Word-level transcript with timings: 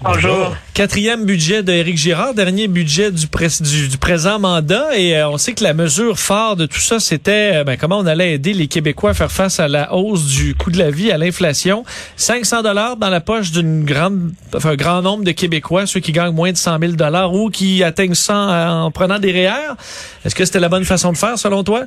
Bonjour. 0.00 0.54
Quatrième 0.74 1.24
budget 1.26 1.64
d'Éric 1.64 1.96
Girard, 1.96 2.32
dernier 2.32 2.68
budget 2.68 3.10
du, 3.10 3.26
pré- 3.26 3.48
du, 3.60 3.88
du 3.88 3.98
présent 3.98 4.38
mandat. 4.38 4.96
Et 4.96 5.16
euh, 5.16 5.28
on 5.28 5.38
sait 5.38 5.54
que 5.54 5.64
la 5.64 5.74
mesure 5.74 6.20
phare 6.20 6.54
de 6.54 6.66
tout 6.66 6.78
ça, 6.78 7.00
c'était 7.00 7.56
euh, 7.56 7.64
ben, 7.64 7.76
comment 7.76 7.98
on 7.98 8.06
allait 8.06 8.34
aider 8.34 8.52
les 8.52 8.68
Québécois 8.68 9.10
à 9.10 9.14
faire 9.14 9.32
face 9.32 9.58
à 9.58 9.66
la 9.66 9.92
hausse 9.92 10.26
du 10.26 10.54
coût 10.54 10.70
de 10.70 10.78
la 10.78 10.92
vie, 10.92 11.10
à 11.10 11.18
l'inflation. 11.18 11.84
500 12.14 12.62
dollars 12.62 12.96
dans 12.96 13.10
la 13.10 13.20
poche 13.20 13.50
d'une 13.50 13.84
grande, 13.84 14.30
enfin, 14.54 14.70
un 14.70 14.76
grand 14.76 15.02
nombre 15.02 15.24
de 15.24 15.32
Québécois, 15.32 15.86
ceux 15.86 15.98
qui 15.98 16.12
gagnent 16.12 16.32
moins 16.34 16.52
de 16.52 16.56
100 16.56 16.78
000 16.78 16.92
dollars 16.92 17.34
ou 17.34 17.50
qui 17.50 17.82
atteignent 17.82 18.14
100 18.14 18.84
en 18.84 18.90
prenant 18.92 19.18
des 19.18 19.32
REER. 19.32 19.72
Est-ce 20.24 20.36
que 20.36 20.44
c'était 20.44 20.60
la 20.60 20.68
bonne 20.68 20.84
façon 20.84 21.10
de 21.10 21.16
faire 21.16 21.36
selon 21.36 21.64
toi? 21.64 21.82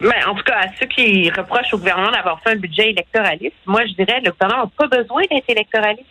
Ben, 0.00 0.12
en 0.28 0.36
tout 0.36 0.44
cas, 0.44 0.58
à 0.60 0.66
ceux 0.78 0.86
qui 0.86 1.28
reprochent 1.30 1.72
au 1.74 1.78
gouvernement 1.78 2.12
d'avoir 2.12 2.40
fait 2.42 2.50
un 2.52 2.56
budget 2.56 2.90
électoraliste, 2.90 3.56
moi, 3.66 3.80
je 3.84 3.94
dirais 3.94 4.20
que 4.20 4.26
le 4.26 4.30
gouvernement 4.32 4.64
n'a 4.64 4.88
pas 4.88 4.96
besoin 4.96 5.22
d'être 5.28 5.48
électoraliste. 5.48 6.06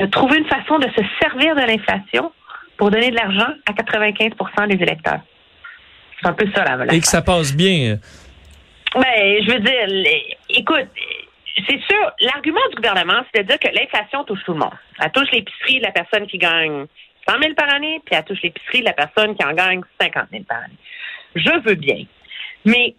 A 0.00 0.06
trouvé 0.08 0.38
une 0.38 0.46
façon 0.46 0.78
de 0.78 0.88
se 0.88 1.02
servir 1.20 1.54
de 1.54 1.60
l'inflation 1.60 2.32
pour 2.76 2.90
donner 2.90 3.10
de 3.10 3.16
l'argent 3.16 3.52
à 3.66 3.72
95% 3.72 4.66
des 4.68 4.82
électeurs. 4.82 5.20
C'est 6.20 6.28
un 6.28 6.32
peu 6.32 6.46
ça, 6.54 6.64
la 6.64 6.92
Et 6.94 7.00
que 7.00 7.06
ça 7.06 7.22
passe 7.22 7.54
bien. 7.54 7.98
Ben, 8.94 9.02
je 9.46 9.52
veux 9.52 9.60
dire, 9.60 9.86
les- 9.86 10.36
écoute, 10.50 10.88
c'est 11.68 11.80
sûr, 11.82 12.12
l'argument 12.20 12.60
du 12.70 12.76
gouvernement, 12.76 13.22
c'est 13.34 13.42
de 13.42 13.48
dire 13.48 13.58
que 13.58 13.68
l'inflation 13.68 14.24
touche 14.24 14.42
tout 14.44 14.52
le 14.52 14.58
monde. 14.60 14.74
Elle 15.02 15.10
touche 15.12 15.30
l'épicerie 15.32 15.78
de 15.78 15.84
la 15.84 15.92
personne 15.92 16.26
qui 16.26 16.38
gagne 16.38 16.86
100 17.28 17.38
000 17.40 17.54
par 17.54 17.72
année, 17.72 18.00
puis 18.04 18.14
elle 18.16 18.24
touche 18.24 18.42
l'épicerie 18.42 18.80
de 18.80 18.86
la 18.86 18.92
personne 18.92 19.36
qui 19.36 19.44
en 19.44 19.52
gagne 19.52 19.82
50 20.00 20.24
000 20.32 20.44
par 20.44 20.58
année. 20.58 20.74
Je 21.34 21.60
veux 21.64 21.74
bien. 21.74 22.04
Mais 22.64 22.94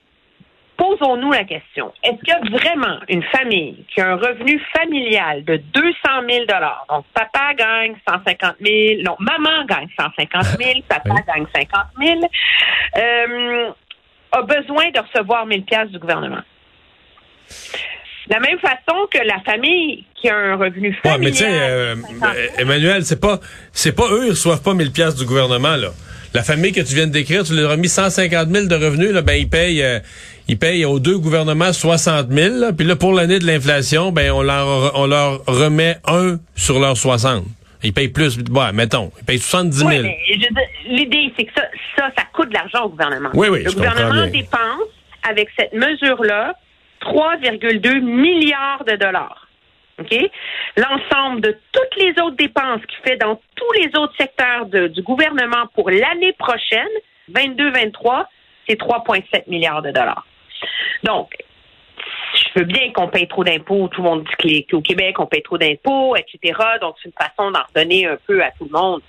posons-nous 0.78 1.32
la 1.32 1.44
question. 1.44 1.94
Est-ce 2.04 2.18
qu'il 2.24 2.30
y 2.30 2.32
a 2.32 2.58
vraiment 2.58 3.00
une 3.08 3.24
famille 3.24 3.86
qui 3.94 4.02
a 4.02 4.10
un 4.12 4.16
revenu 4.16 4.60
familial 4.76 5.44
de 5.44 5.58
200 5.58 5.92
000 6.30 6.46
Donc, 6.90 7.06
papa 7.14 7.54
gagne 7.58 7.96
150 8.08 8.56
000 8.62 9.02
non, 9.04 9.16
maman 9.20 9.66
gagne 9.66 9.88
150 10.00 10.44
000 10.60 10.80
papa 10.90 11.10
Oui. 11.10 11.22
gagne 11.28 11.46
50 11.56 11.86
000 12.02 12.20
euh, 12.98 13.70
a 14.32 14.42
besoin 14.42 14.90
de 14.92 15.00
recevoir 15.00 15.46
1000 15.46 15.64
pièces 15.64 15.90
du 15.90 16.00
gouvernement. 16.00 16.42
De 18.28 18.34
la 18.34 18.40
même 18.40 18.58
façon 18.60 19.06
que 19.12 19.20
la 19.20 19.40
famille 19.42 20.06
qui 20.16 20.30
a 20.30 20.36
un 20.36 20.56
revenu 20.56 20.90
Ouais, 21.04 21.12
familial... 21.12 21.20
mais 21.32 21.34
sais, 21.34 21.46
euh, 21.50 21.96
de 21.96 22.02
50 22.02 22.20
000, 22.20 22.32
euh, 22.34 22.48
Emmanuel, 22.62 23.04
c'est 23.06 23.20
pas, 23.20 23.40
c'est 23.74 23.94
pas 23.96 24.08
eux, 24.12 24.26
ils 24.28 24.30
reçoivent 24.32 24.64
pas 24.64 24.74
1000 24.74 24.92
pièces 24.92 25.16
du 25.16 25.26
gouvernement, 25.26 25.76
là. 25.76 25.90
La 26.34 26.42
famille 26.42 26.72
que 26.72 26.82
tu 26.82 26.96
viens 26.96 27.06
de 27.06 27.12
décrire, 27.12 27.44
tu 27.44 27.54
leur 27.54 27.70
as 27.70 27.78
mis 27.78 27.90
150 27.90 28.50
000 28.50 28.66
de 28.68 28.76
revenus, 28.76 29.12
là, 29.12 29.22
ben, 29.22 29.34
ils 29.34 29.48
payent, 29.50 29.84
euh, 29.84 30.00
ils 30.48 30.58
payent 30.60 30.86
aux 30.86 31.00
deux 31.00 31.18
gouvernements 31.18 31.72
60 31.74 32.28
000, 32.30 32.56
là. 32.58 32.74
Puis 32.74 32.86
là, 32.86 32.96
pour 32.96 33.14
l'année 33.14 33.40
de 33.40 33.46
l'inflation, 33.46 34.12
ben, 34.12 34.32
on 34.32 34.42
leur, 34.42 34.92
on 35.00 35.06
leur 35.08 35.44
remet 35.46 35.98
un 36.06 36.38
sur 36.56 36.80
leurs 36.80 36.98
60. 36.98 37.44
Ils 37.86 37.94
payent 37.94 38.10
plus, 38.10 38.38
ouais, 38.38 38.72
mettons, 38.74 39.12
ils 39.20 39.26
payent 39.26 39.40
70 39.40 39.78
000. 39.78 39.90
Oui, 39.90 40.00
mais 40.04 40.18
je 40.28 40.34
veux 40.34 40.40
dire, 40.40 40.68
l'idée, 40.88 41.34
c'est 41.38 41.46
que 41.46 41.52
ça, 41.56 41.64
ça, 41.98 42.10
ça 42.18 42.24
coûte 42.34 42.50
de 42.50 42.54
l'argent 42.54 42.86
au 42.86 42.90
gouvernement. 42.90 43.30
Oui, 43.34 43.48
oui, 43.50 43.64
Le 43.64 43.70
je 43.70 43.76
gouvernement 43.76 44.28
dépense, 44.28 44.88
avec 45.30 45.50
cette 45.58 45.74
mesure-là, 45.74 46.54
3,2 47.02 48.00
milliards 48.02 48.84
de 48.88 48.96
dollars. 48.96 49.48
OK? 50.00 50.16
L'ensemble 50.78 51.42
de 51.42 51.58
toutes 51.72 51.96
les 52.04 52.12
autres 52.22 52.36
dépenses 52.38 52.82
qu'il 52.88 53.12
fait 53.12 53.18
dans 53.18 53.36
tous 53.56 53.72
les 53.82 53.88
autres 54.00 54.14
secteurs 54.18 54.66
de- 54.66 54.88
du 54.88 55.02
gouvernement 55.04 55.68
pour 55.76 55.90
l'année 55.90 56.34
prochaine, 56.40 56.88
22-23, 57.32 58.28
c'est 58.68 58.78
3,7 58.80 59.48
milliards 59.48 59.82
de 59.82 59.92
dollars. 59.92 60.26
Donc, 61.04 61.34
je 62.36 62.60
veux 62.60 62.66
bien 62.66 62.92
qu'on 62.92 63.08
paye 63.08 63.28
trop 63.28 63.44
d'impôts. 63.44 63.88
Tout 63.90 64.02
le 64.02 64.10
monde 64.10 64.28
dit 64.44 64.66
qu'au 64.66 64.82
Québec, 64.82 65.20
on 65.20 65.26
paye 65.26 65.44
trop 65.44 65.58
d'impôts, 65.58 66.16
etc. 66.16 66.60
Donc, 66.82 66.96
c'est 67.02 67.10
une 67.10 67.14
façon 67.28 67.52
d'en 67.52 67.64
redonner 67.76 68.08
un 68.08 68.18
peu 68.28 68.44
à 68.44 68.52
tout 68.52 68.66
le 68.72 68.78
monde. 68.78 69.02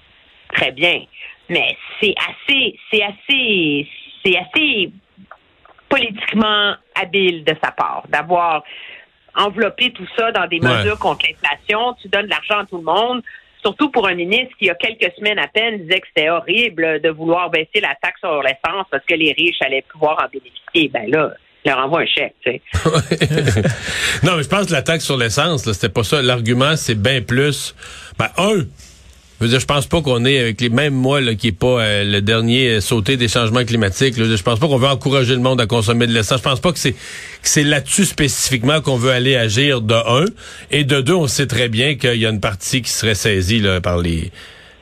Très 0.52 0.72
bien. 0.72 1.04
Mais 1.48 1.76
c'est 2.00 2.14
assez, 2.28 2.78
c'est 2.90 3.02
assez, 3.02 3.88
c'est 4.24 4.36
assez 4.38 4.90
politiquement 5.88 6.74
habile 6.94 7.44
de 7.44 7.54
sa 7.62 7.70
part 7.70 8.04
d'avoir 8.08 8.62
enveloppé 9.36 9.90
tout 9.90 10.06
ça 10.16 10.32
dans 10.32 10.46
des 10.46 10.60
Ouais. 10.60 10.76
mesures 10.76 10.98
contre 10.98 11.26
l'inflation. 11.26 11.94
Tu 12.00 12.08
donnes 12.08 12.26
de 12.26 12.30
l'argent 12.30 12.60
à 12.60 12.66
tout 12.66 12.78
le 12.78 12.84
monde. 12.84 13.22
Surtout 13.62 13.90
pour 13.90 14.06
un 14.06 14.14
ministre 14.14 14.50
qui, 14.58 14.64
il 14.64 14.66
y 14.66 14.70
a 14.70 14.74
quelques 14.74 15.12
semaines 15.16 15.38
à 15.38 15.48
peine, 15.48 15.78
disait 15.82 16.00
que 16.00 16.06
c'était 16.08 16.28
horrible 16.28 17.00
de 17.00 17.08
vouloir 17.08 17.50
baisser 17.50 17.80
la 17.80 17.94
taxe 17.94 18.20
sur 18.20 18.42
l'essence 18.42 18.86
parce 18.90 19.04
que 19.06 19.14
les 19.14 19.32
riches 19.32 19.60
allaient 19.62 19.84
pouvoir 19.90 20.22
en 20.22 20.28
bénéficier. 20.28 20.88
Ben 20.88 21.10
là, 21.10 21.32
envoie 21.72 22.00
un 22.00 22.06
chèque, 22.06 22.34
tu 22.44 22.52
sais. 22.52 22.62
non, 24.22 24.36
mais 24.36 24.42
je 24.42 24.48
pense 24.48 24.66
que 24.66 24.72
la 24.72 24.82
taxe 24.82 25.04
sur 25.04 25.16
l'essence, 25.16 25.70
c'était 25.72 25.88
pas 25.88 26.04
ça. 26.04 26.20
L'argument, 26.20 26.76
c'est 26.76 26.94
bien 26.94 27.22
plus. 27.22 27.74
Ben, 28.18 28.28
un, 28.36 28.64
je 29.40 29.44
veux 29.44 29.48
dire, 29.48 29.60
je 29.60 29.66
pense 29.66 29.86
pas 29.86 30.00
qu'on 30.00 30.24
est 30.24 30.38
avec 30.38 30.60
les 30.60 30.68
mêmes 30.68 30.94
moi 30.94 31.20
là, 31.20 31.34
qui 31.34 31.48
est 31.48 31.52
pas 31.52 31.80
euh, 31.80 32.04
le 32.04 32.22
dernier 32.22 32.68
euh, 32.68 32.80
sauté 32.80 33.16
des 33.16 33.28
changements 33.28 33.64
climatiques. 33.64 34.16
Là, 34.16 34.24
je 34.24 34.42
pense 34.42 34.58
pas 34.58 34.68
qu'on 34.68 34.78
veut 34.78 34.88
encourager 34.88 35.34
le 35.34 35.40
monde 35.40 35.60
à 35.60 35.66
consommer 35.66 36.06
de 36.06 36.12
l'essence. 36.12 36.38
Je 36.38 36.44
pense 36.44 36.60
pas 36.60 36.72
que 36.72 36.78
c'est 36.78 36.94
c'est 37.42 37.64
là-dessus 37.64 38.04
spécifiquement 38.04 38.80
qu'on 38.80 38.96
veut 38.96 39.10
aller 39.10 39.34
agir 39.36 39.80
de 39.80 39.94
un 39.94 40.24
et 40.70 40.84
de 40.84 41.00
deux. 41.00 41.14
On 41.14 41.26
sait 41.26 41.46
très 41.46 41.68
bien 41.68 41.96
qu'il 41.96 42.16
y 42.16 42.26
a 42.26 42.30
une 42.30 42.40
partie 42.40 42.80
qui 42.80 42.90
serait 42.90 43.16
saisie 43.16 43.60
là, 43.60 43.80
par 43.80 43.98
les 43.98 44.30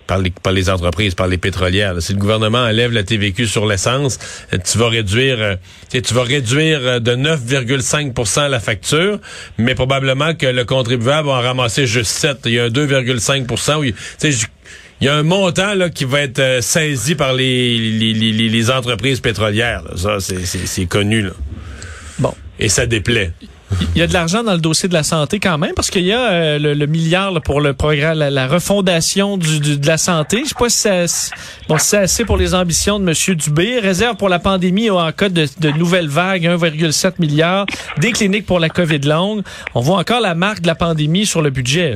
par 0.07 0.19
les, 0.19 0.31
par 0.31 0.53
les 0.53 0.69
entreprises, 0.71 1.15
par 1.15 1.27
les 1.29 1.39
pétrolières. 1.39 1.95
là. 1.95 2.01
Si 2.01 2.13
le 2.13 2.19
gouvernement 2.19 2.59
enlève 2.59 2.93
la 2.93 3.03
TVQ 3.03 3.47
sur 3.47 3.67
l'essence, 3.67 4.19
euh, 4.53 4.59
tu 4.65 4.79
vas 4.79 4.89
réduire, 4.89 5.37
euh, 5.41 5.57
tu 5.91 6.15
vas 6.15 6.23
réduire 6.23 6.81
euh, 6.83 7.01
de 7.01 7.15
9,5% 7.15 8.49
la 8.49 8.61
facture, 8.61 9.19
mais 9.59 9.75
probablement 9.75 10.35
que 10.35 10.47
le 10.47 10.65
contribuable 10.65 11.29
va 11.29 11.35
en 11.35 11.41
ramasser 11.41 11.87
juste 11.87 12.11
7. 12.11 12.39
Il 12.47 12.53
y 12.53 12.59
a 12.59 12.65
un 12.65 12.69
2,5 12.71 13.79
où 13.79 13.85
il- 13.85 13.95
y 15.01 15.09
a 15.09 15.15
un 15.17 15.23
montant 15.23 15.75
là, 15.75 15.91
qui 15.91 16.05
va 16.05 16.21
être 16.21 16.63
saisi 16.63 17.15
par 17.15 17.33
les, 17.33 17.77
les, 17.79 18.13
les- 18.15 18.33
les- 18.33 18.49
les 18.49 18.71
entreprises 18.71 19.21
pétrolières. 19.21 19.83
là. 19.83 20.19
Ça, 20.19 20.35
c'est 20.45 20.87
connu. 20.87 21.23
Là. 21.23 21.31
Bon. 22.19 22.35
Et 22.61 22.69
ça 22.69 22.87
déplaît. 22.87 23.33
Il 23.95 23.99
y 23.99 24.03
a 24.03 24.07
de 24.07 24.13
l'argent 24.13 24.43
dans 24.43 24.53
le 24.53 24.59
dossier 24.61 24.89
de 24.89 24.95
la 24.95 25.03
santé 25.03 25.39
quand 25.39 25.59
même, 25.59 25.73
parce 25.75 25.91
qu'il 25.91 26.05
y 26.05 26.13
a 26.13 26.31
euh, 26.31 26.59
le, 26.59 26.75
le 26.75 26.87
milliard 26.87 27.31
là, 27.31 27.41
pour 27.41 27.61
le 27.61 27.73
programme, 27.75 28.19
la, 28.19 28.31
la 28.31 28.47
refondation 28.47 29.37
du, 29.37 29.61
du- 29.61 29.79
de 29.79 29.87
la 29.87 29.99
santé. 29.99 30.43
Je 30.45 30.49
sais 30.51 30.55
pas 30.59 30.69
si 30.69 30.79
ça- 30.79 31.27
bon, 31.69 31.79
si 31.79 31.89
c'est 31.89 31.99
assez 31.99 32.25
pour 32.25 32.37
les 32.37 32.55
ambitions 32.55 32.99
de 33.01 33.09
M. 33.09 33.37
Dubé. 33.37 33.79
Réserve 33.81 34.17
pour 34.17 34.29
la 34.29 34.39
pandémie 34.39 34.89
en 34.91 35.11
cas 35.13 35.29
de, 35.29 35.47
de 35.61 35.71
nouvelles 35.71 36.09
vagues, 36.09 36.45
1,7 36.47 37.15
milliard. 37.19 37.67
Des 37.99 38.13
cliniques 38.13 38.47
pour 38.47 38.61
la 38.61 38.69
COVID 38.69 39.01
longue. 39.01 39.43
On 39.75 39.81
voit 39.81 39.99
encore 39.99 40.21
la 40.21 40.35
marque 40.35 40.61
de 40.63 40.67
la 40.67 40.75
pandémie 40.75 41.27
sur 41.27 41.43
le 41.43 41.51
budget. 41.51 41.95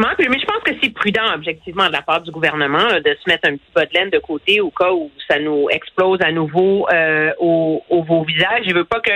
Mais 0.00 0.38
je 0.38 0.46
pense 0.46 0.62
que 0.64 0.72
c'est 0.82 0.94
prudent, 0.94 1.34
objectivement, 1.34 1.86
de 1.86 1.92
la 1.92 2.00
part 2.00 2.22
du 2.22 2.30
gouvernement, 2.30 2.86
de 3.04 3.16
se 3.22 3.28
mettre 3.28 3.48
un 3.48 3.56
petit 3.56 3.70
bas 3.74 3.84
de 3.84 3.92
laine 3.92 4.10
de 4.10 4.18
côté 4.18 4.60
au 4.60 4.70
cas 4.70 4.90
où 4.92 5.10
ça 5.28 5.38
nous 5.38 5.68
explose 5.70 6.20
à 6.22 6.32
nouveau 6.32 6.86
euh, 6.90 7.32
au, 7.38 7.82
au 7.90 8.02
vos 8.02 8.24
visages. 8.24 8.64
Je 8.66 8.74
veux 8.74 8.84
pas 8.84 9.00
que 9.00 9.12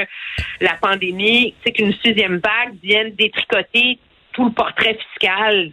la 0.60 0.74
pandémie, 0.80 1.54
c'est 1.64 1.72
qu'une 1.72 1.94
sixième 2.04 2.36
vague 2.38 2.74
vienne 2.82 3.14
détricoter 3.14 3.98
tout 4.32 4.44
le 4.44 4.52
portrait 4.52 4.98
fiscal 5.08 5.70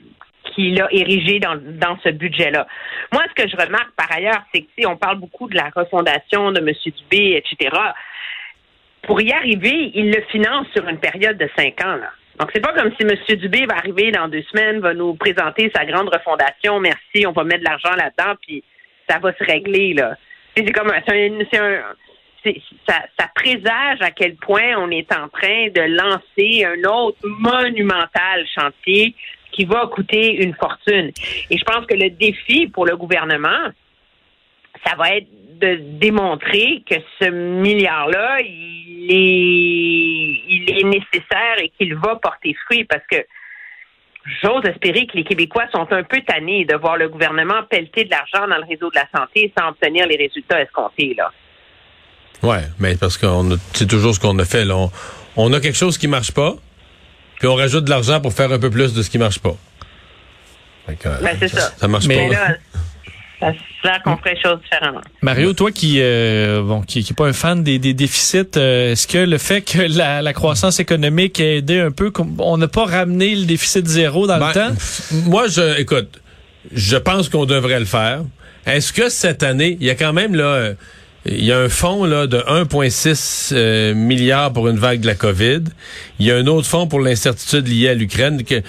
qu'il 0.53 0.81
a 0.81 0.87
érigé 0.91 1.39
dans, 1.39 1.55
dans 1.55 1.97
ce 2.03 2.09
budget-là. 2.09 2.65
Moi, 3.11 3.23
ce 3.35 3.43
que 3.43 3.49
je 3.49 3.57
remarque 3.57 3.91
par 3.97 4.11
ailleurs, 4.11 4.43
c'est 4.53 4.61
que 4.61 4.67
si 4.77 4.85
on 4.85 4.95
parle 4.95 5.17
beaucoup 5.17 5.49
de 5.49 5.55
la 5.55 5.69
refondation 5.75 6.51
de 6.51 6.59
M. 6.59 6.73
Dubé, 6.85 7.35
etc., 7.35 7.75
pour 9.03 9.19
y 9.19 9.31
arriver, 9.33 9.91
il 9.93 10.11
le 10.11 10.21
finance 10.31 10.67
sur 10.75 10.87
une 10.87 10.99
période 10.99 11.37
de 11.37 11.49
cinq 11.57 11.83
ans. 11.83 11.95
Là. 11.95 12.11
Donc, 12.39 12.49
c'est 12.53 12.61
pas 12.61 12.73
comme 12.73 12.91
si 12.99 13.03
M. 13.03 13.37
Dubé 13.37 13.65
va 13.65 13.75
arriver 13.75 14.11
dans 14.11 14.27
deux 14.27 14.43
semaines, 14.43 14.79
va 14.79 14.93
nous 14.93 15.13
présenter 15.15 15.71
sa 15.75 15.85
grande 15.85 16.09
refondation. 16.09 16.79
Merci, 16.79 17.25
on 17.27 17.31
va 17.31 17.43
mettre 17.43 17.59
de 17.59 17.65
l'argent 17.65 17.95
là-dedans, 17.95 18.35
puis 18.41 18.63
ça 19.09 19.19
va 19.19 19.33
se 19.33 19.43
régler. 19.43 19.93
là. 19.93 20.15
C'est 20.55 20.71
comme 20.71 20.91
c'est 21.07 21.57
un, 21.57 21.83
ça, 22.87 23.03
ça 23.19 23.29
présage 23.35 24.01
à 24.01 24.11
quel 24.11 24.35
point 24.35 24.75
on 24.77 24.89
est 24.89 25.11
en 25.13 25.27
train 25.29 25.67
de 25.69 25.81
lancer 25.81 26.65
un 26.65 26.83
autre 26.89 27.19
monumental 27.23 28.45
chantier 28.53 29.15
qui 29.51 29.65
va 29.65 29.87
coûter 29.87 30.43
une 30.43 30.55
fortune. 30.55 31.11
Et 31.49 31.57
je 31.57 31.63
pense 31.63 31.85
que 31.85 31.93
le 31.93 32.09
défi 32.09 32.67
pour 32.67 32.85
le 32.85 32.95
gouvernement, 32.95 33.69
ça 34.85 34.95
va 34.95 35.15
être 35.17 35.27
de 35.59 35.75
démontrer 35.99 36.83
que 36.89 36.95
ce 37.19 37.29
milliard-là, 37.29 38.41
il 38.41 38.80
est, 39.09 40.43
il 40.49 40.65
est 40.69 40.83
nécessaire 40.83 41.57
et 41.59 41.69
qu'il 41.77 41.95
va 41.95 42.15
porter 42.17 42.55
fruit 42.65 42.83
parce 42.85 43.03
que 43.09 43.17
j'ose 44.43 44.63
espérer 44.65 45.07
que 45.07 45.17
les 45.17 45.23
Québécois 45.23 45.65
sont 45.73 45.87
un 45.91 46.03
peu 46.03 46.21
tannés 46.27 46.65
de 46.65 46.75
voir 46.75 46.97
le 46.97 47.09
gouvernement 47.09 47.63
pelleter 47.69 48.03
de 48.05 48.09
l'argent 48.11 48.47
dans 48.47 48.57
le 48.57 48.65
réseau 48.69 48.89
de 48.89 48.95
la 48.95 49.07
santé 49.17 49.51
sans 49.57 49.69
obtenir 49.69 50.05
les 50.07 50.17
résultats 50.17 50.61
escomptés, 50.61 51.15
là. 51.17 51.31
Ouais, 52.43 52.63
mais 52.79 52.95
parce 52.97 53.17
qu'on 53.17 53.51
a- 53.51 53.57
c'est 53.73 53.87
toujours 53.87 54.13
ce 54.15 54.19
qu'on 54.19 54.37
a 54.39 54.45
fait. 54.45 54.65
Là. 54.65 54.75
On, 54.75 54.91
on 55.37 55.53
a 55.53 55.59
quelque 55.59 55.77
chose 55.77 55.97
qui 55.97 56.07
marche 56.07 56.31
pas, 56.31 56.55
puis 57.39 57.47
on 57.47 57.55
rajoute 57.55 57.85
de 57.85 57.89
l'argent 57.89 58.19
pour 58.19 58.33
faire 58.33 58.51
un 58.51 58.59
peu 58.59 58.69
plus 58.69 58.93
de 58.93 59.01
ce 59.01 59.09
qui 59.09 59.17
marche 59.17 59.39
pas. 59.39 59.55
Que, 60.87 61.23
Ben, 61.23 61.37
c'est 61.39 61.47
ça. 61.47 61.71
Ça 61.77 61.87
marche 61.87 62.05
Mais 62.07 62.27
Mais 62.29 62.35
pas. 62.35 62.49
là, 62.49 62.55
ça 63.41 63.51
se 63.53 63.87
l'air 63.87 64.01
qu'on 64.03 64.15
ferait 64.17 64.35
les 64.35 64.41
choses 64.41 64.59
différemment. 64.61 65.01
Mario, 65.21 65.53
toi 65.53 65.71
qui 65.71 65.97
euh, 65.99 66.61
bon 66.61 66.81
qui, 66.81 67.03
qui 67.03 67.11
est 67.11 67.15
pas 67.15 67.25
un 67.27 67.33
fan 67.33 67.63
des, 67.63 67.79
des 67.79 67.93
déficits, 67.93 68.43
euh, 68.55 68.91
est-ce 68.91 69.07
que 69.07 69.17
le 69.17 69.37
fait 69.37 69.61
que 69.61 69.81
la, 69.81 70.21
la 70.21 70.33
croissance 70.33 70.79
économique 70.79 71.39
a 71.39 71.55
aidé 71.55 71.79
un 71.79 71.91
peu, 71.91 72.11
comme 72.11 72.35
on 72.39 72.57
n'a 72.57 72.67
pas 72.67 72.85
ramené 72.85 73.35
le 73.35 73.45
déficit 73.45 73.87
zéro 73.87 74.27
dans 74.27 74.39
Ben, 74.39 74.47
le 74.49 74.53
temps? 74.53 74.75
Moi, 75.25 75.47
je, 75.47 75.79
écoute, 75.79 76.21
je 76.71 76.97
pense 76.97 77.29
qu'on 77.29 77.45
devrait 77.45 77.79
le 77.79 77.85
faire. 77.85 78.21
Est-ce 78.65 78.93
que 78.93 79.09
cette 79.09 79.43
année, 79.43 79.77
il 79.81 79.87
y 79.87 79.89
a 79.89 79.95
quand 79.95 80.13
même 80.13 80.35
là, 80.35 80.43
euh, 80.43 80.73
il 81.25 81.43
y 81.43 81.51
a 81.51 81.59
un 81.59 81.69
fonds 81.69 82.05
là 82.05 82.27
de 82.27 82.37
1,6 82.37 83.51
euh, 83.53 83.93
milliards 83.93 84.53
pour 84.53 84.67
une 84.67 84.77
vague 84.77 85.01
de 85.01 85.07
la 85.07 85.15
COVID. 85.15 85.63
Il 86.19 86.25
y 86.25 86.31
a 86.31 86.35
un 86.35 86.47
autre 86.47 86.67
fonds 86.67 86.87
pour 86.87 86.99
l'incertitude 86.99 87.67
liée 87.67 87.89
à 87.89 87.93
l'Ukraine. 87.93 88.43
Que, 88.43 88.61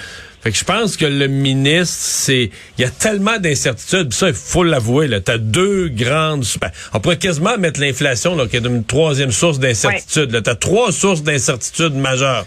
fait 0.43 0.50
que 0.50 0.59
je 0.59 0.65
pense 0.65 0.97
que 0.97 1.05
le 1.05 1.29
ministre, 1.29 1.97
c'est, 2.00 2.50
il 2.77 2.83
y 2.83 2.85
a 2.85 2.91
tellement 2.91 3.39
d'incertitudes. 3.39 4.12
Ça, 4.12 4.29
il 4.29 4.35
faut 4.35 4.65
l'avouer. 4.65 5.06
Là, 5.06 5.21
t'as 5.21 5.39
deux 5.39 5.89
grandes. 5.89 6.44
ben, 6.61 6.71
on 6.93 6.99
pourrait 6.99 7.19
quasiment 7.19 7.56
mettre 7.59 7.81
l'inflation 7.81 8.35
là, 8.35 8.49
qui 8.49 8.56
est 8.56 8.67
une 8.67 8.85
troisième 8.85 9.31
source 9.31 9.61
d'incertitude. 9.61 10.33
Là, 10.33 10.43
t'as 10.43 10.56
trois 10.56 10.91
sources 10.91 11.23
d'incertitude 11.23 11.94
majeures. 11.94 12.44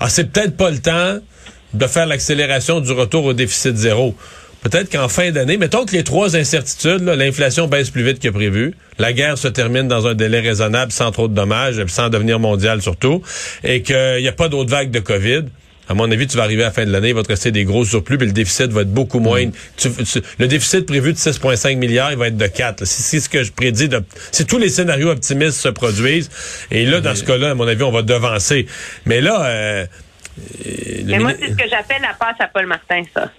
Ah, 0.00 0.08
c'est 0.08 0.32
peut-être 0.32 0.56
pas 0.56 0.70
le 0.70 0.78
temps 0.78 1.20
de 1.74 1.86
faire 1.86 2.06
l'accélération 2.06 2.80
du 2.80 2.90
retour 2.90 3.24
au 3.24 3.34
déficit 3.34 3.76
zéro. 3.76 4.16
Peut-être 4.62 4.90
qu'en 4.90 5.08
fin 5.08 5.30
d'année, 5.30 5.56
mettons 5.56 5.84
que 5.84 5.92
les 5.92 6.04
trois 6.04 6.36
incertitudes, 6.36 7.02
là, 7.02 7.14
l'inflation 7.14 7.68
baisse 7.68 7.90
plus 7.90 8.04
vite 8.04 8.20
que 8.20 8.28
prévu, 8.28 8.74
la 8.98 9.12
guerre 9.12 9.38
se 9.38 9.48
termine 9.48 9.86
dans 9.86 10.08
un 10.08 10.14
délai 10.14 10.40
raisonnable 10.40 10.90
sans 10.90 11.12
trop 11.12 11.28
de 11.28 11.34
dommages, 11.34 11.84
sans 11.86 12.08
devenir 12.08 12.40
mondial 12.40 12.82
surtout, 12.82 13.22
et 13.62 13.82
qu'il 13.82 14.18
n'y 14.20 14.28
a 14.28 14.32
pas 14.32 14.48
d'autres 14.48 14.70
vagues 14.70 14.90
de 14.90 15.00
COVID. 15.00 15.42
À 15.92 15.94
mon 15.94 16.10
avis, 16.10 16.26
tu 16.26 16.38
vas 16.38 16.44
arriver 16.44 16.62
à 16.62 16.68
la 16.68 16.72
fin 16.72 16.86
de 16.86 16.90
l'année, 16.90 17.10
il 17.10 17.14
va 17.14 17.22
te 17.22 17.28
rester 17.28 17.50
des 17.50 17.64
gros 17.64 17.84
surplus, 17.84 18.16
puis 18.16 18.26
le 18.26 18.32
déficit 18.32 18.68
va 18.72 18.80
être 18.80 18.92
beaucoup 18.94 19.20
moins. 19.20 19.44
Tu- 19.76 19.90
tu- 19.92 20.20
le 20.38 20.46
déficit 20.48 20.86
prévu 20.86 21.12
de 21.12 21.18
6,5 21.18 21.76
milliards, 21.76 22.10
il 22.12 22.16
va 22.16 22.28
être 22.28 22.36
de 22.38 22.46
4. 22.46 22.80
là. 22.80 22.86
Si 22.86 23.02
c'est 23.02 23.20
ce 23.20 23.28
que 23.28 23.42
je 23.44 23.52
prédis, 23.52 23.90
de, 23.90 24.00
si 24.30 24.46
tous 24.46 24.56
les 24.56 24.70
scénarios 24.70 25.10
optimistes 25.10 25.60
se 25.60 25.68
produisent, 25.68 26.30
et 26.70 26.86
là, 26.86 27.02
dans 27.02 27.14
ce 27.14 27.24
cas-là, 27.24 27.50
à 27.50 27.54
mon 27.54 27.68
avis, 27.68 27.82
on 27.82 27.90
va 27.92 28.00
devancer. 28.00 28.66
Mais 29.04 29.20
là, 29.20 29.44
euh, 29.44 29.84
euh, 29.84 30.64
le 31.04 31.04
Mais 31.04 31.18
moi, 31.18 31.32
c'est 31.38 31.50
ce 31.50 31.56
que 31.56 31.68
j'appelle 31.68 32.00
la 32.00 32.14
passe 32.14 32.36
à 32.40 32.48
Paul 32.48 32.64
Martin, 32.66 33.02
ça. 33.14 33.30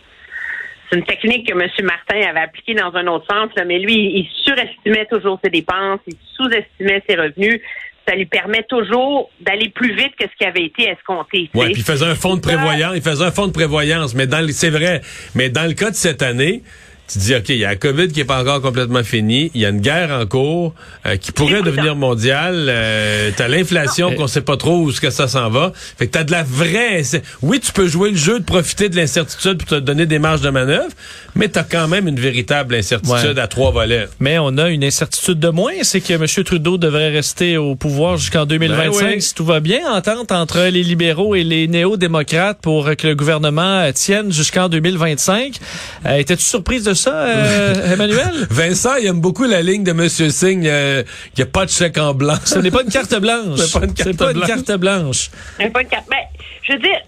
C'est 0.92 1.00
une 1.00 1.06
technique 1.06 1.48
que 1.48 1.54
M. 1.54 1.68
Martin 1.86 2.22
avait 2.30 2.42
appliquée 2.42 2.76
dans 2.76 2.94
un 2.94 3.08
autre 3.08 3.26
sens, 3.28 3.50
là, 3.56 3.66
mais 3.66 3.80
lui, 3.80 3.96
il 3.96 4.30
surestimait 4.46 5.08
toujours 5.08 5.40
ses 5.44 5.50
dépenses, 5.50 6.02
il 6.06 6.14
sous-estimait 6.38 7.02
ses 7.10 7.16
revenus. 7.16 7.62
Ça 8.08 8.16
lui 8.16 8.26
permet 8.26 8.64
toujours 8.64 9.30
d'aller 9.40 9.70
plus 9.70 9.96
vite 9.96 10.12
que 10.20 10.26
ce 10.26 10.36
qui 10.38 10.44
avait 10.46 10.66
été 10.66 10.90
escompté. 10.90 11.50
sais. 11.54 11.72
puis 11.72 11.82
il 11.82 11.84
faisait 11.84 12.06
un 12.06 12.16
fonds 12.16 12.36
de 12.36 12.42
prévoyance, 12.42 12.94
il 12.96 13.02
faisait 13.02 13.24
un 13.24 13.32
fonds 13.32 13.48
de 13.48 13.54
prévoyance, 13.54 14.14
mais 14.14 14.28
dans 14.28 14.42
le- 14.42 14.52
c'est 14.52 14.70
vrai, 14.70 15.02
mais 15.36 15.50
dans 15.50 15.66
le 15.66 15.74
cas 15.74 15.90
de 15.90 15.96
cette 15.96 16.22
année, 16.22 16.64
tu 17.12 17.20
dis 17.20 17.36
OK, 17.36 17.50
il 17.50 17.58
y 17.58 17.66
a 17.66 17.70
la 17.70 17.76
Covid 17.76 18.08
qui 18.10 18.22
est 18.22 18.26
pas 18.26 18.40
encore 18.42 18.62
complètement 18.62 19.04
finie, 19.04 19.52
il 19.54 19.62
y 19.62 19.66
a 19.66 19.70
une 19.70 19.82
guerre 19.82 20.12
en 20.12 20.26
cours 20.26 20.74
euh, 21.06 21.18
qui 21.18 21.32
pourrait 21.32 21.62
devenir 21.62 21.96
mondiale, 21.96 22.68
euh, 22.70 23.30
t'as 23.36 23.48
l'inflation 23.48 24.16
qu'on 24.16 24.28
sait 24.28 24.42
pas 24.42 24.58
trop 24.58 24.78
où 24.80 24.92
ce 24.92 25.02
que 25.02 25.10
ça 25.10 25.28
s'en 25.28 25.50
va. 25.50 25.72
Fait 25.98 26.08
que 26.08 26.12
t'as 26.12 26.24
de 26.24 26.32
la 26.32 26.44
vraie 26.44 27.02
oui, 27.42 27.60
tu 27.60 27.72
peux 27.72 27.88
jouer 27.88 28.12
le 28.12 28.16
jeu 28.18 28.40
de 28.40 28.44
profiter 28.46 28.88
de 28.90 28.96
l'incertitude 28.96 29.58
pour 29.58 29.68
te 29.68 29.76
donner 29.76 30.06
des 30.06 30.20
marges 30.20 30.42
de 30.42 30.50
manœuvre, 30.50 30.90
mais 31.36 31.50
t'as 31.50 31.64
quand 31.64 31.88
même 31.88 32.08
une 32.08 32.20
véritable 32.20 32.76
incertitude 32.76 33.36
Ouais. 33.36 33.40
à 33.40 33.48
trois 33.48 33.72
volets. 33.72 34.08
Mais 34.20 34.38
on 34.40 34.58
a 34.58 34.70
une 34.70 34.84
incertitude 34.84 35.40
de 35.40 35.50
moins, 35.50 35.74
c'est 35.82 36.02
que 36.02 36.14
M. 36.14 36.26
Trudeau 36.46 36.78
devrait 36.78 37.10
rester 37.10 37.58
au 37.58 37.76
pouvoir 37.76 38.18
jusqu'en 38.18 38.46
2025 38.46 39.00
Ben 39.02 39.14
oui. 39.16 39.22
si 39.22 39.34
tout 39.36 39.46
va 39.46 39.60
bien. 39.60 39.80
Entente 39.94 40.32
entre 40.32 40.62
les 40.70 40.84
libéraux 40.84 41.36
et 41.36 41.44
les 41.44 41.68
néo-démocrates 41.68 42.60
pour 42.62 42.90
que 42.96 43.08
le 43.08 43.16
gouvernement 43.16 43.80
euh, 43.82 43.92
tienne 43.92 44.32
jusqu'en 44.32 44.70
2025. 44.70 45.58
Euh, 46.06 46.16
Étais-tu 46.18 46.44
surprise 46.44 46.84
de 46.84 46.93
ça, 46.94 47.26
euh, 47.26 47.74
Emmanuel? 47.94 48.48
Vincent, 48.50 48.96
il 48.96 49.08
aime 49.08 49.22
beaucoup 49.22 49.44
la 49.46 49.62
ligne 49.62 49.84
de 49.84 49.92
M. 49.92 50.08
Singh, 50.10 50.68
euh, 50.68 51.04
qu'il 51.36 51.44
n'y 51.44 51.50
a 51.50 51.52
pas 51.52 51.66
de 51.66 51.70
chèque 51.72 51.98
en 51.98 52.14
blanc. 52.14 52.36
Ce 52.46 52.60
n'est 52.60 52.72
pas 52.72 52.82
une 52.84 52.90
carte 52.92 53.16
blanche. 53.22 53.60
C'est 53.60 53.80
pas 53.80 53.86
une 53.86 53.94
carte 53.94 54.10
C'est 54.12 54.18
pas 54.18 54.32
une 54.32 54.38
blanche. 54.38 54.48
carte 54.48 54.72
blanche. 54.80 55.30
Pas 55.58 55.82
une 55.82 55.88
carte. 55.88 56.08
Ben, 56.10 56.18
je 56.64 56.74
veux 56.74 56.80
dire, 56.80 57.00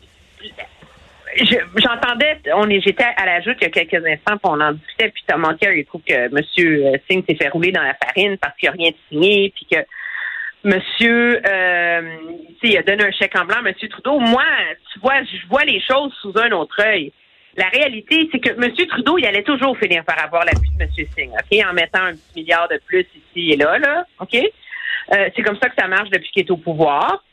je- 1.37 1.81
j'entendais, 1.81 2.37
on 2.55 2.69
est, 2.69 2.81
j'étais 2.81 3.03
à 3.17 3.25
la 3.25 3.41
joute 3.41 3.57
il 3.61 3.63
y 3.63 3.67
a 3.67 3.69
quelques 3.69 4.05
instants, 4.05 4.37
puis 4.37 4.39
on 4.43 4.59
en 4.61 4.71
discutait, 4.73 5.09
puis 5.09 5.23
Tom 5.27 5.41
Montier, 5.41 5.69
il 5.77 5.85
trouve 5.85 6.01
que 6.07 6.13
M. 6.13 6.99
Singh 7.09 7.23
s'est 7.27 7.35
fait 7.35 7.49
rouler 7.49 7.71
dans 7.71 7.81
la 7.83 7.93
farine 7.95 8.38
parce 8.38 8.55
qu'il 8.57 8.69
n'y 8.69 8.75
a 8.75 8.77
rien 8.83 8.91
de 8.91 8.95
signé, 9.09 9.53
puis 9.55 9.67
que 9.71 9.79
Monsieur, 10.63 11.39
euh, 11.47 12.01
il 12.63 12.75
a 12.75 12.81
donné 12.81 13.03
un 13.05 13.11
chèque 13.11 13.38
en 13.39 13.45
blanc, 13.45 13.57
à 13.63 13.69
M. 13.69 13.75
Trudeau. 13.88 14.19
Moi, 14.19 14.41
tu 14.91 14.99
vois, 14.99 15.21
je 15.21 15.47
vois 15.47 15.63
les 15.63 15.79
choses 15.79 16.11
sous 16.23 16.33
un 16.39 16.49
autre 16.53 16.81
œil. 16.81 17.11
La 17.57 17.69
réalité, 17.69 18.29
c'est 18.31 18.39
que 18.39 18.49
M. 18.49 18.87
Trudeau, 18.87 19.17
il 19.17 19.25
allait 19.25 19.43
toujours 19.43 19.77
finir 19.77 20.03
par 20.03 20.21
avoir 20.21 20.43
l'appui 20.43 20.69
de 20.77 20.83
M. 20.83 20.89
Singh, 21.15 21.31
OK, 21.31 21.65
en 21.65 21.73
mettant 21.73 22.03
un 22.03 22.13
milliard 22.35 22.67
de 22.67 22.79
plus 22.85 23.05
ici 23.15 23.51
et 23.51 23.55
là, 23.55 23.77
là, 23.79 24.05
OK? 24.19 24.35
Euh, 24.35 25.29
c'est 25.35 25.41
comme 25.41 25.57
ça 25.61 25.69
que 25.69 25.75
ça 25.77 25.87
marche 25.87 26.09
depuis 26.09 26.29
qu'il 26.31 26.45
est 26.45 26.51
au 26.51 26.57
pouvoir. 26.57 27.23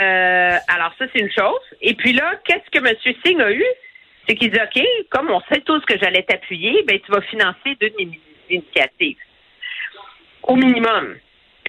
Euh, 0.00 0.56
alors 0.68 0.92
ça, 0.98 1.04
c'est 1.12 1.20
une 1.20 1.32
chose. 1.32 1.60
Et 1.82 1.94
puis 1.94 2.12
là, 2.12 2.36
qu'est-ce 2.44 2.70
que 2.70 2.86
M. 2.86 2.94
Singh 3.24 3.40
a 3.40 3.52
eu? 3.52 3.64
C'est 4.26 4.36
qu'il 4.36 4.50
dit, 4.50 4.58
OK, 4.58 4.82
comme 5.10 5.30
on 5.30 5.40
sait 5.52 5.60
tous 5.62 5.80
que 5.80 5.98
j'allais 5.98 6.22
t'appuyer, 6.22 6.82
ben 6.86 6.98
tu 7.00 7.10
vas 7.10 7.20
financer 7.22 7.76
deux 7.80 7.92
initiatives. 8.48 9.18
Au 10.44 10.56
minimum. 10.56 11.16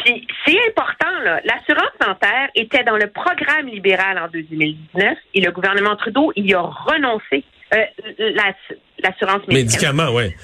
Puis 0.03 0.27
c'est 0.45 0.57
important, 0.69 1.19
là. 1.23 1.39
L'assurance 1.43 1.91
dentaire 1.99 2.49
était 2.55 2.83
dans 2.83 2.97
le 2.97 3.07
programme 3.07 3.67
libéral 3.67 4.17
en 4.19 4.27
2019 4.27 5.17
et 5.33 5.41
le 5.41 5.51
gouvernement 5.51 5.95
Trudeau 5.95 6.31
il 6.35 6.49
y 6.49 6.53
a 6.53 6.61
renoncé. 6.61 7.43
Euh, 7.73 7.83
la- 8.19 8.53
L'assurance 9.03 9.47
médicale. 9.47 9.53
Médicaments, 9.95 10.11
ouais. 10.13 10.35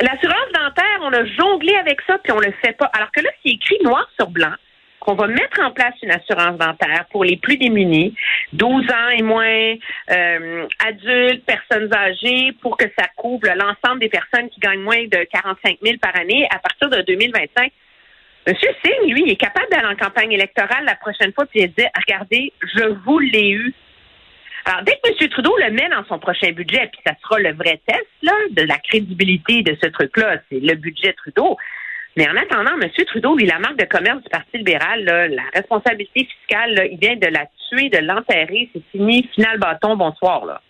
L'assurance 0.00 0.52
dentaire, 0.54 0.98
on 1.02 1.12
a 1.12 1.24
jonglé 1.24 1.74
avec 1.74 2.00
ça, 2.06 2.18
puis 2.18 2.32
on 2.32 2.38
le 2.38 2.52
fait 2.64 2.76
pas. 2.76 2.86
Alors 2.92 3.10
que 3.12 3.20
là, 3.20 3.30
c'est 3.42 3.50
écrit 3.52 3.78
noir 3.82 4.08
sur 4.18 4.28
blanc 4.30 4.52
qu'on 5.00 5.14
va 5.14 5.26
mettre 5.26 5.60
en 5.60 5.72
place 5.72 5.94
une 6.02 6.12
assurance 6.12 6.56
dentaire 6.58 7.06
pour 7.10 7.24
les 7.24 7.36
plus 7.36 7.56
démunis, 7.56 8.14
12 8.52 8.84
ans 8.88 9.08
et 9.16 9.22
moins, 9.22 9.74
euh, 10.10 10.66
adultes, 10.86 11.44
personnes 11.44 11.92
âgées, 11.92 12.52
pour 12.62 12.76
que 12.76 12.84
ça 12.96 13.06
couvre 13.16 13.48
l'ensemble 13.56 13.98
des 14.00 14.08
personnes 14.08 14.48
qui 14.50 14.60
gagnent 14.60 14.80
moins 14.82 15.02
de 15.06 15.26
45 15.32 15.78
000 15.82 15.96
par 16.00 16.14
année 16.16 16.46
à 16.54 16.58
partir 16.60 16.88
de 16.88 17.02
2025. 17.02 17.72
Monsieur 18.46 18.70
Singh, 18.84 19.12
lui, 19.12 19.22
il 19.26 19.32
est 19.32 19.36
capable 19.36 19.66
d'aller 19.70 19.86
en 19.86 19.96
campagne 19.96 20.32
électorale 20.32 20.84
la 20.84 20.96
prochaine 20.96 21.32
fois 21.32 21.46
puis 21.46 21.62
de 21.62 21.66
dire, 21.68 21.90
regardez, 21.96 22.52
je 22.74 22.84
vous 23.04 23.18
l'ai 23.18 23.50
eu. 23.50 23.72
Alors, 24.64 24.82
dès 24.82 24.92
que 24.92 25.10
M. 25.10 25.28
Trudeau 25.28 25.56
le 25.58 25.70
met 25.70 25.88
dans 25.88 26.04
son 26.06 26.18
prochain 26.18 26.52
budget, 26.52 26.88
puis 26.92 27.00
ça 27.06 27.14
sera 27.22 27.38
le 27.38 27.52
vrai 27.52 27.80
test 27.86 28.06
là, 28.22 28.32
de 28.50 28.62
la 28.62 28.78
crédibilité 28.78 29.62
de 29.62 29.76
ce 29.82 29.88
truc-là, 29.88 30.38
c'est 30.50 30.60
le 30.60 30.74
budget 30.74 31.12
Trudeau. 31.14 31.56
Mais 32.16 32.28
en 32.28 32.36
attendant, 32.36 32.72
M. 32.80 32.90
Trudeau, 33.06 33.36
lui, 33.36 33.46
la 33.46 33.58
marque 33.58 33.78
de 33.78 33.86
commerce 33.86 34.22
du 34.22 34.28
Parti 34.28 34.58
libéral, 34.58 35.04
la 35.04 35.42
responsabilité 35.54 36.26
fiscale, 36.26 36.88
il 36.90 36.98
vient 36.98 37.16
de 37.16 37.26
la 37.26 37.46
tuer, 37.68 37.88
de 37.88 37.98
l'enterrer. 37.98 38.68
C'est 38.72 38.82
fini, 38.92 39.28
final 39.34 39.58
bâton, 39.58 39.96
bonsoir. 39.96 40.44
Là. 40.44 40.60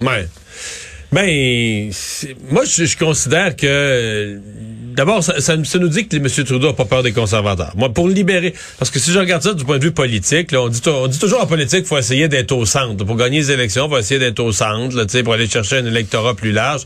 Ouais. 0.00 0.24
Ben, 1.12 1.90
moi, 2.50 2.64
je, 2.64 2.98
considère 2.98 3.54
que 3.54 4.40
d'abord, 4.94 5.22
ça, 5.22 5.40
ça, 5.40 5.56
ça 5.62 5.78
nous 5.78 5.88
dit 5.88 6.06
que 6.06 6.16
M. 6.16 6.28
Trudeau 6.28 6.68
n'a 6.68 6.72
pas 6.72 6.84
peur 6.84 7.02
des 7.02 7.12
conservateurs. 7.12 7.72
Moi, 7.76 7.92
pour 7.92 8.08
le 8.08 8.14
libérer, 8.14 8.54
parce 8.78 8.90
que 8.90 8.98
si 8.98 9.12
je 9.12 9.18
regarde 9.18 9.42
ça 9.42 9.52
du 9.52 9.64
point 9.64 9.78
de 9.78 9.84
vue 9.84 9.92
politique, 9.92 10.52
là, 10.52 10.62
on, 10.62 10.68
dit, 10.68 10.80
on 10.86 11.06
dit 11.06 11.18
toujours 11.18 11.42
en 11.42 11.46
politique 11.46 11.80
qu'il 11.80 11.88
faut 11.88 11.98
essayer 11.98 12.28
d'être 12.28 12.52
au 12.52 12.64
centre. 12.64 13.04
Pour 13.04 13.16
gagner 13.16 13.38
les 13.38 13.50
élections, 13.50 13.86
il 13.86 13.90
faut 13.90 13.98
essayer 13.98 14.20
d'être 14.20 14.40
au 14.40 14.52
centre, 14.52 14.96
là, 14.96 15.04
tu 15.04 15.12
sais, 15.12 15.22
pour 15.22 15.34
aller 15.34 15.48
chercher 15.48 15.78
un 15.78 15.86
électorat 15.86 16.34
plus 16.34 16.52
large. 16.52 16.82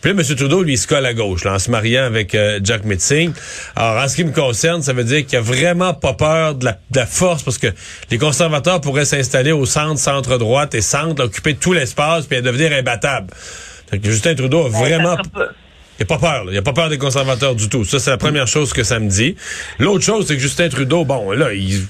Puis 0.00 0.12
là, 0.12 0.20
M. 0.20 0.36
Trudeau, 0.36 0.62
lui, 0.62 0.74
il 0.74 0.78
se 0.78 0.86
colle 0.86 1.06
à 1.06 1.14
gauche, 1.14 1.44
là, 1.44 1.54
en 1.54 1.58
se 1.58 1.70
mariant 1.70 2.04
avec 2.04 2.34
euh, 2.34 2.60
Jack 2.62 2.84
Metzing. 2.84 3.32
Alors, 3.74 4.02
en 4.02 4.08
ce 4.08 4.16
qui 4.16 4.24
me 4.24 4.32
concerne, 4.32 4.82
ça 4.82 4.92
veut 4.92 5.04
dire 5.04 5.26
qu'il 5.26 5.38
a 5.38 5.42
vraiment 5.42 5.94
pas 5.94 6.12
peur 6.12 6.54
de 6.54 6.66
la, 6.66 6.72
de 6.72 6.98
la 6.98 7.06
force, 7.06 7.42
parce 7.42 7.58
que 7.58 7.68
les 8.10 8.18
conservateurs 8.18 8.80
pourraient 8.80 9.04
s'installer 9.04 9.52
au 9.52 9.66
centre, 9.66 10.00
centre-droite 10.00 10.74
et 10.74 10.80
centre, 10.80 11.20
là, 11.20 11.26
occuper 11.26 11.54
tout 11.54 11.72
l'espace, 11.72 12.26
puis 12.26 12.40
devenir 12.42 12.72
imbattable. 12.72 13.28
Fait 13.90 13.98
que 13.98 14.10
Justin 14.10 14.34
Trudeau 14.34 14.66
a 14.66 14.68
vraiment... 14.68 15.16
Il 15.98 16.02
n'a 16.02 16.06
pas 16.06 16.18
peur, 16.18 16.44
là. 16.44 16.52
Il 16.52 16.58
a 16.58 16.62
pas 16.62 16.72
peur 16.72 16.88
des 16.88 16.98
conservateurs 16.98 17.54
du 17.54 17.68
tout. 17.68 17.84
Ça, 17.84 17.98
c'est 17.98 18.10
la 18.10 18.18
première 18.18 18.46
chose 18.46 18.72
que 18.72 18.82
ça 18.82 18.98
me 18.98 19.08
dit. 19.08 19.36
L'autre 19.78 20.04
chose, 20.04 20.26
c'est 20.26 20.34
que 20.34 20.42
Justin 20.42 20.68
Trudeau, 20.68 21.04
bon, 21.04 21.30
là, 21.32 21.52
il, 21.54 21.86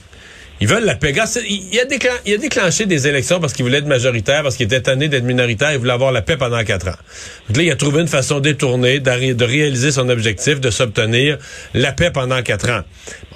ils 0.61 0.69
veulent 0.69 0.85
la 0.85 0.95
paix. 0.95 1.13
Il, 1.49 1.79
a 1.79 1.83
a 1.83 2.39
déclenché 2.39 2.87
des 2.87 3.09
élections 3.09 3.41
parce 3.41 3.53
qu'il 3.53 3.65
voulait 3.65 3.79
être 3.79 3.87
majoritaire, 3.87 4.43
parce 4.43 4.57
qu'il 4.57 4.67
était 4.67 4.81
tanné 4.81 5.09
d'être 5.09 5.25
minoritaire, 5.25 5.73
il 5.73 5.79
voulait 5.79 5.93
avoir 5.93 6.13
la 6.13 6.23
paix 6.23 6.37
pendant 6.37 6.63
quatre 6.65 6.89
ans. 6.89 6.97
Donc 7.49 7.57
là, 7.57 7.63
il 7.65 7.71
a 7.71 7.77
trouvé 7.77 8.01
une 8.01 8.09
façon 8.09 8.41
détournée 8.41 9.01
de 9.01 9.45
réaliser 9.45 9.93
son 9.93 10.09
objectif, 10.09 10.61
de 10.61 10.71
s'obtenir 10.71 11.39
la 11.75 11.93
paix 11.93 12.11
pendant 12.11 12.41
quatre 12.43 12.71
ans. 12.71 12.83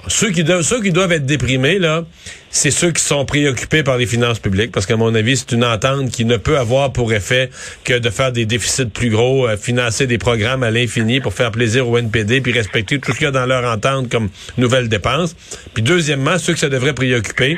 Ceux, 0.07 0.31
qui 0.31 0.43
doivent, 0.43 0.63
ceux 0.63 0.81
qui 0.81 0.91
doivent 0.91 1.11
être 1.11 1.25
déprimés, 1.25 1.77
là, 1.77 2.05
c'est 2.49 2.71
ceux 2.71 2.91
qui 2.91 3.03
sont 3.03 3.23
préoccupés 3.23 3.83
par 3.83 3.97
les 3.97 4.05
finances 4.05 4.39
publiques, 4.39 4.71
parce 4.71 4.85
qu'à 4.85 4.97
mon 4.97 5.13
avis, 5.13 5.37
c'est 5.37 5.51
une 5.51 5.63
entente 5.63 6.09
qui 6.09 6.25
ne 6.25 6.37
peut 6.37 6.57
avoir 6.57 6.91
pour 6.91 7.13
effet 7.13 7.49
que 7.83 7.97
de 7.97 8.09
faire 8.09 8.31
des 8.31 8.45
déficits 8.45 8.87
plus 8.87 9.09
gros, 9.09 9.47
euh, 9.47 9.57
financer 9.57 10.07
des 10.07 10.17
programmes 10.17 10.63
à 10.63 10.71
l'infini 10.71 11.19
pour 11.19 11.33
faire 11.33 11.51
plaisir 11.51 11.87
au 11.87 11.97
NPD, 11.97 12.41
puis 12.41 12.51
respecter 12.51 12.99
tout 12.99 13.11
ce 13.11 13.17
qu'il 13.17 13.25
y 13.25 13.27
a 13.27 13.31
dans 13.31 13.45
leur 13.45 13.63
entente 13.71 14.09
comme 14.09 14.29
nouvelles 14.57 14.89
dépenses. 14.89 15.35
Puis 15.73 15.83
deuxièmement, 15.83 16.37
ceux 16.39 16.53
que 16.53 16.59
ça 16.59 16.69
devrait 16.69 16.93
préoccuper, 16.93 17.57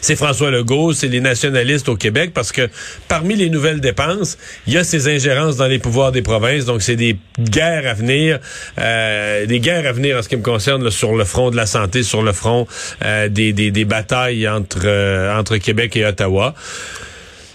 c'est 0.00 0.16
François 0.16 0.50
Legault, 0.50 0.92
c'est 0.92 1.08
les 1.08 1.20
nationalistes 1.20 1.88
au 1.88 1.96
Québec, 1.96 2.32
parce 2.34 2.52
que 2.52 2.68
parmi 3.08 3.34
les 3.34 3.50
nouvelles 3.50 3.80
dépenses, 3.80 4.38
il 4.66 4.74
y 4.74 4.78
a 4.78 4.84
ces 4.84 5.08
ingérences 5.08 5.56
dans 5.56 5.66
les 5.66 5.78
pouvoirs 5.78 6.12
des 6.12 6.22
provinces, 6.22 6.64
donc 6.64 6.82
c'est 6.82 6.96
des 6.96 7.16
guerres 7.38 7.86
à 7.86 7.94
venir, 7.94 8.38
euh, 8.78 9.46
des 9.46 9.60
guerres 9.60 9.86
à 9.86 9.92
venir 9.92 10.18
en 10.18 10.22
ce 10.22 10.28
qui 10.28 10.36
me 10.36 10.42
concerne 10.42 10.84
là, 10.84 10.90
sur 10.90 11.14
le 11.14 11.24
front 11.24 11.50
de 11.50 11.56
la 11.56 11.66
santé, 11.66 12.02
sur 12.02 12.22
le 12.22 12.32
front 12.32 12.66
euh, 13.04 13.28
des, 13.28 13.52
des, 13.52 13.70
des, 13.70 13.84
batailles 13.84 14.48
entre, 14.48 14.82
euh, 14.84 15.38
entre 15.38 15.56
Québec 15.56 15.96
et 15.96 16.04
Ottawa. 16.04 16.54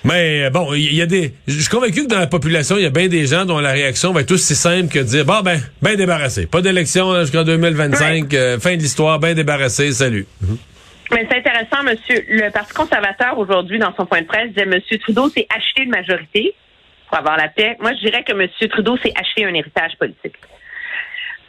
Mais 0.04 0.52
bon, 0.52 0.72
il 0.76 0.94
y, 0.94 1.02
a 1.02 1.08
des. 1.08 1.34
Je 1.48 1.60
suis 1.60 1.70
convaincu 1.70 2.04
que 2.04 2.10
dans 2.10 2.20
la 2.20 2.28
population, 2.28 2.78
il 2.78 2.84
y 2.84 2.86
a 2.86 2.92
bien 2.92 3.08
des 3.08 3.26
gens 3.26 3.46
dont 3.46 3.60
la 3.60 3.72
réaction 3.72 4.14
va 4.14 4.22
être 4.22 4.32
aussi 4.32 4.54
simple 4.54 4.88
que 4.88 5.00
de 5.00 5.04
dire 5.04 5.26
bon 5.26 5.42
ben, 5.42 5.60
ben 5.82 5.96
débarrassé. 5.96 6.46
Pas 6.46 6.62
d'élection 6.62 7.20
jusqu'en 7.22 7.44
2025, 7.44 8.30
fin 8.60 8.76
de 8.76 8.82
l'histoire, 8.82 9.20
ben 9.20 9.34
débarrassé, 9.34 9.92
salut. 9.94 10.28
Mais 11.12 11.28
c'est 11.30 11.38
intéressant, 11.38 11.84
monsieur. 11.84 12.26
Le 12.28 12.50
Parti 12.52 12.74
conservateur, 12.74 13.38
aujourd'hui, 13.38 13.78
dans 13.78 13.96
son 13.96 14.06
point 14.06 14.22
de 14.22 14.28
presse, 14.28 14.50
disait 14.50 14.66
Monsieur 14.66 14.98
Trudeau 14.98 15.30
s'est 15.30 15.48
acheté 15.56 15.84
une 15.84 15.92
majorité 15.92 16.56
pour 17.08 17.18
avoir 17.18 17.38
la 17.38 17.48
paix. 17.48 17.78
Moi, 17.80 17.92
je 17.94 18.08
dirais 18.08 18.24
que 18.24 18.34
Monsieur 18.34 18.68
Trudeau 18.68 18.98
s'est 18.98 19.14
acheté 19.16 19.46
un 19.46 19.54
héritage 19.54 19.96
politique. 19.98 20.36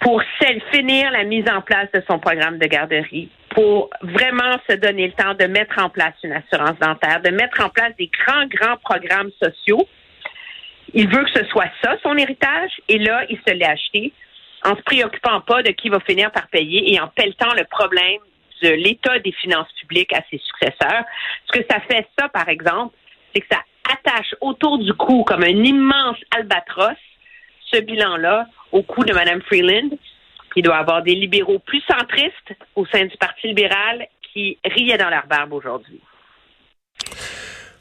Pour 0.00 0.22
finir 0.70 1.10
la 1.10 1.24
mise 1.24 1.48
en 1.48 1.62
place 1.62 1.88
de 1.94 2.02
son 2.08 2.18
programme 2.18 2.58
de 2.58 2.66
garderie, 2.66 3.30
pour 3.50 3.88
vraiment 4.02 4.56
se 4.68 4.74
donner 4.74 5.06
le 5.06 5.12
temps 5.14 5.32
de 5.32 5.46
mettre 5.46 5.82
en 5.82 5.88
place 5.88 6.14
une 6.22 6.32
assurance 6.32 6.78
dentaire, 6.78 7.22
de 7.22 7.30
mettre 7.30 7.64
en 7.64 7.70
place 7.70 7.96
des 7.98 8.08
grands, 8.08 8.46
grands 8.46 8.76
programmes 8.76 9.30
sociaux. 9.42 9.88
Il 10.92 11.08
veut 11.08 11.24
que 11.24 11.30
ce 11.40 11.44
soit 11.46 11.70
ça, 11.82 11.96
son 12.02 12.16
héritage, 12.18 12.70
et 12.88 12.98
là, 12.98 13.24
il 13.30 13.38
se 13.38 13.54
l'est 13.54 13.66
acheté 13.66 14.12
en 14.64 14.76
se 14.76 14.82
préoccupant 14.82 15.40
pas 15.40 15.62
de 15.62 15.70
qui 15.70 15.88
va 15.88 16.00
finir 16.00 16.30
par 16.30 16.48
payer 16.48 16.92
et 16.92 17.00
en 17.00 17.08
pelletant 17.08 17.54
le 17.56 17.64
problème 17.64 18.20
de 18.62 18.68
l'état 18.70 19.18
des 19.18 19.32
finances 19.32 19.70
publiques 19.80 20.12
à 20.12 20.22
ses 20.30 20.38
successeurs. 20.38 21.04
Ce 21.46 21.58
que 21.58 21.64
ça 21.70 21.80
fait, 21.80 22.06
ça, 22.18 22.28
par 22.28 22.48
exemple, 22.48 22.94
c'est 23.34 23.40
que 23.40 23.46
ça 23.50 23.60
attache 23.92 24.34
autour 24.40 24.78
du 24.78 24.92
cou, 24.94 25.24
comme 25.24 25.42
un 25.42 25.64
immense 25.64 26.16
albatros, 26.36 26.96
ce 27.72 27.80
bilan-là 27.80 28.46
au 28.72 28.82
cou 28.82 29.04
de 29.04 29.12
Mme 29.12 29.42
Freeland, 29.42 29.90
qui 30.54 30.62
doit 30.62 30.76
avoir 30.76 31.02
des 31.02 31.14
libéraux 31.14 31.58
plus 31.58 31.82
centristes 31.88 32.54
au 32.74 32.86
sein 32.86 33.04
du 33.04 33.16
Parti 33.18 33.48
libéral 33.48 34.06
qui 34.32 34.58
riaient 34.64 34.98
dans 34.98 35.10
leur 35.10 35.26
barbe 35.26 35.52
aujourd'hui. 35.52 36.00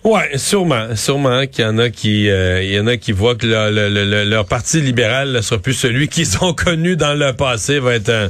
Ouais, 0.04 0.38
sûrement, 0.38 0.96
sûrement 0.96 1.48
qu'il 1.48 1.66
y 1.66 1.68
en 1.68 1.80
a 1.80 1.90
qui, 1.90 2.30
euh, 2.30 2.62
il 2.62 2.72
y 2.72 2.80
en 2.80 2.86
a 2.86 2.96
qui 2.96 3.12
voient 3.12 3.36
que 3.36 3.48
leur 3.48 4.46
parti 4.46 4.80
libéral 4.80 5.32
ne 5.32 5.42
sera 5.42 5.60
plus 5.60 5.74
celui 5.74 6.10
qu'ils 6.10 6.44
ont 6.44 6.54
connu 6.54 6.96
dans 6.96 7.18
le 7.18 7.34
passé, 7.36 7.80
va 7.80 7.96
être 7.96 8.30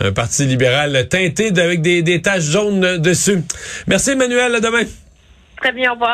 un, 0.00 0.12
parti 0.12 0.44
libéral 0.44 1.08
teinté 1.08 1.52
avec 1.60 1.80
des, 1.82 2.22
taches 2.22 2.44
jaunes 2.44 2.98
dessus. 2.98 3.42
Merci 3.86 4.10
Emmanuel, 4.10 4.54
à 4.54 4.60
demain. 4.60 4.84
Très 5.60 5.72
bien, 5.72 5.90
au 5.90 5.94
revoir. 5.94 6.10